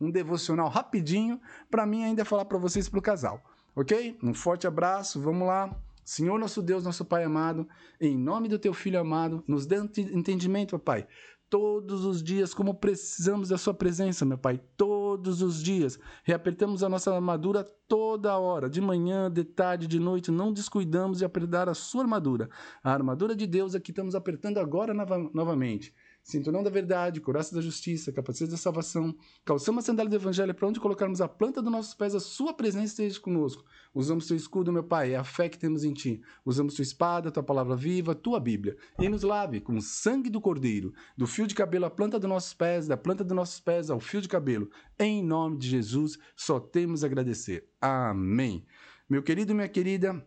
um 0.00 0.10
devocional 0.10 0.68
rapidinho 0.68 1.38
para 1.70 1.84
mim 1.84 2.04
ainda 2.04 2.24
falar 2.24 2.46
para 2.46 2.56
vocês 2.56 2.88
para 2.88 2.98
o 2.98 3.02
casal, 3.02 3.42
ok? 3.76 4.18
Um 4.22 4.32
forte 4.32 4.66
abraço, 4.66 5.20
vamos 5.20 5.46
lá. 5.46 5.78
Senhor 6.08 6.38
nosso 6.38 6.62
Deus, 6.62 6.84
nosso 6.84 7.04
Pai 7.04 7.22
amado, 7.22 7.68
em 8.00 8.16
nome 8.16 8.48
do 8.48 8.58
teu 8.58 8.72
Filho 8.72 8.98
amado, 8.98 9.44
nos 9.46 9.66
dê 9.66 9.76
entendimento, 9.76 10.78
Pai, 10.78 11.06
todos 11.50 12.02
os 12.06 12.22
dias, 12.22 12.54
como 12.54 12.72
precisamos 12.72 13.50
da 13.50 13.58
Sua 13.58 13.74
presença, 13.74 14.24
meu 14.24 14.38
Pai, 14.38 14.58
todos 14.74 15.42
os 15.42 15.62
dias. 15.62 16.00
Reapertamos 16.24 16.82
a 16.82 16.88
nossa 16.88 17.14
armadura 17.14 17.62
toda 17.86 18.38
hora, 18.38 18.70
de 18.70 18.80
manhã, 18.80 19.30
de 19.30 19.44
tarde, 19.44 19.86
de 19.86 20.00
noite, 20.00 20.30
não 20.30 20.50
descuidamos 20.50 21.18
de 21.18 21.26
apertar 21.26 21.68
a 21.68 21.74
Sua 21.74 22.04
armadura. 22.04 22.48
A 22.82 22.90
armadura 22.90 23.36
de 23.36 23.46
Deus 23.46 23.74
é 23.74 23.80
que 23.80 23.90
estamos 23.90 24.14
apertando 24.14 24.56
agora 24.56 24.94
novamente 25.34 25.92
cinturão 26.22 26.62
da 26.62 26.70
verdade, 26.70 27.20
coraça 27.20 27.54
da 27.54 27.60
justiça, 27.60 28.12
capacete 28.12 28.50
da 28.50 28.56
salvação, 28.56 29.14
calçamos 29.44 29.84
a 29.84 29.86
sandália 29.86 30.10
do 30.10 30.16
evangelho 30.16 30.54
para 30.54 30.68
onde 30.68 30.80
colocarmos 30.80 31.20
a 31.20 31.28
planta 31.28 31.62
dos 31.62 31.72
nossos 31.72 31.94
pés, 31.94 32.14
a 32.14 32.20
sua 32.20 32.52
presença 32.52 33.02
esteja 33.02 33.20
conosco. 33.20 33.64
Usamos 33.94 34.26
teu 34.26 34.36
escudo, 34.36 34.72
meu 34.72 34.84
Pai, 34.84 35.12
é 35.12 35.16
a 35.16 35.24
fé 35.24 35.48
que 35.48 35.58
temos 35.58 35.84
em 35.84 35.92
ti. 35.92 36.20
Usamos 36.44 36.74
tua 36.74 36.82
espada, 36.82 37.30
tua 37.30 37.42
palavra 37.42 37.74
viva, 37.74 38.14
tua 38.14 38.38
Bíblia. 38.38 38.76
E 38.98 39.08
nos 39.08 39.22
lave 39.22 39.60
com 39.60 39.76
o 39.76 39.82
sangue 39.82 40.28
do 40.28 40.40
cordeiro, 40.40 40.92
do 41.16 41.26
fio 41.26 41.46
de 41.46 41.54
cabelo 41.54 41.86
à 41.86 41.90
planta 41.90 42.18
dos 42.18 42.28
nossos 42.28 42.52
pés, 42.52 42.86
da 42.86 42.96
planta 42.96 43.24
dos 43.24 43.36
nossos 43.36 43.60
pés 43.60 43.90
ao 43.90 43.98
fio 43.98 44.20
de 44.20 44.28
cabelo. 44.28 44.70
Em 44.98 45.22
nome 45.24 45.56
de 45.56 45.68
Jesus, 45.68 46.18
só 46.36 46.60
temos 46.60 47.02
a 47.02 47.06
agradecer. 47.06 47.68
Amém. 47.80 48.66
Meu 49.08 49.22
querido 49.22 49.54
minha 49.54 49.68
querida, 49.68 50.22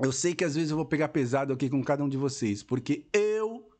eu 0.00 0.12
sei 0.12 0.34
que 0.34 0.44
às 0.44 0.54
vezes 0.54 0.70
eu 0.70 0.76
vou 0.76 0.86
pegar 0.86 1.08
pesado 1.08 1.52
aqui 1.52 1.68
com 1.68 1.82
cada 1.82 2.04
um 2.04 2.08
de 2.08 2.16
vocês, 2.16 2.62
porque 2.62 3.08
eu 3.12 3.27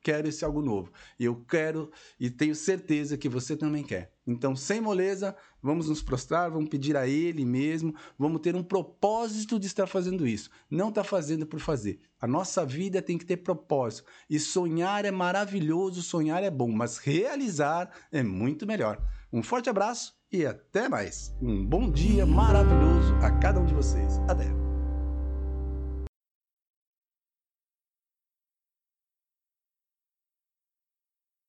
quero 0.03 0.29
esse 0.29 0.45
algo 0.45 0.63
novo. 0.63 0.93
E 1.19 1.25
eu 1.25 1.37
quero 1.37 1.91
e 2.19 2.31
tenho 2.31 2.55
certeza 2.55 3.17
que 3.17 3.29
você 3.29 3.57
também 3.57 3.85
quer. 3.85 4.13
Então, 4.27 4.55
sem 4.55 4.81
moleza, 4.81 5.35
vamos 5.63 5.89
nos 5.89 6.03
prostrar, 6.03 6.51
vamos 6.51 6.69
pedir 6.69 6.97
a 6.97 7.07
Ele 7.07 7.45
mesmo, 7.45 7.95
vamos 8.19 8.41
ter 8.41 8.55
um 8.55 8.63
propósito 8.63 9.59
de 9.59 9.67
estar 9.67 9.87
fazendo 9.87 10.27
isso. 10.27 10.51
Não 10.71 10.91
está 10.91 11.03
fazendo 11.03 11.47
por 11.47 11.61
fazer. 11.61 12.01
A 12.21 12.27
nossa 12.27 12.65
vida 12.65 13.01
tem 13.01 13.17
que 13.17 13.25
ter 13.25 13.39
propósito. 13.39 14.09
E 14.29 14.39
sonhar 14.39 15.05
é 15.05 15.11
maravilhoso, 15.11 16.03
sonhar 16.03 16.43
é 16.43 16.51
bom, 16.51 16.71
mas 16.71 16.99
realizar 16.99 17.91
é 18.13 18.23
muito 18.23 18.67
melhor. 18.67 19.03
Um 19.33 19.43
forte 19.43 19.71
abraço 19.71 20.15
e 20.31 20.45
até 20.45 20.89
mais. 20.89 21.35
Um 21.41 21.65
bom 21.65 21.91
dia 21.91 22.27
maravilhoso 22.27 23.15
a 23.23 23.31
cada 23.31 23.61
um 23.61 23.67
de 23.67 23.75
vocês. 23.75 24.19
Até! 24.29 24.68